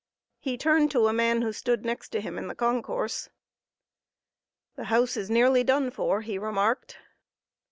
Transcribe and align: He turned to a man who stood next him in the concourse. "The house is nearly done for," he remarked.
He 0.39 0.57
turned 0.57 0.89
to 0.93 1.05
a 1.05 1.13
man 1.13 1.43
who 1.43 1.53
stood 1.53 1.85
next 1.85 2.15
him 2.15 2.39
in 2.39 2.47
the 2.47 2.55
concourse. 2.55 3.29
"The 4.75 4.85
house 4.85 5.15
is 5.15 5.29
nearly 5.29 5.63
done 5.63 5.91
for," 5.91 6.21
he 6.23 6.39
remarked. 6.39 6.97